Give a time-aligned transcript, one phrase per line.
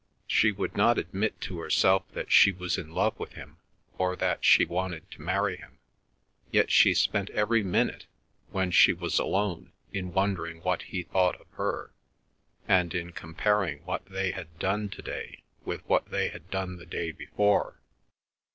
[0.25, 3.57] She would not admit to herself that she was in love with him
[3.99, 5.77] or that she wanted to marry him,
[6.49, 8.07] yet she spent every minute
[8.49, 11.93] when she was alone in wondering what he thought of her,
[12.67, 16.87] and in comparing what they had done to day with what they had done the
[16.87, 17.79] day before.